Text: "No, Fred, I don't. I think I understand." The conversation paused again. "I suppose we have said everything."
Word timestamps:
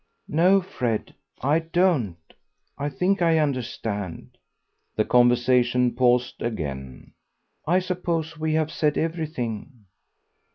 "No, 0.27 0.61
Fred, 0.61 1.13
I 1.43 1.59
don't. 1.59 2.17
I 2.75 2.89
think 2.89 3.21
I 3.21 3.37
understand." 3.37 4.35
The 4.95 5.05
conversation 5.05 5.93
paused 5.93 6.41
again. 6.41 7.13
"I 7.67 7.77
suppose 7.77 8.35
we 8.35 8.53
have 8.55 8.71
said 8.71 8.97
everything." 8.97 9.85